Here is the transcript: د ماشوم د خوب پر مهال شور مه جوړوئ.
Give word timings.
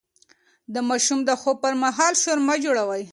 د 0.73 0.75
ماشوم 0.89 1.19
د 1.25 1.31
خوب 1.41 1.57
پر 1.63 1.73
مهال 1.83 2.13
شور 2.21 2.37
مه 2.47 2.55
جوړوئ. 2.63 3.03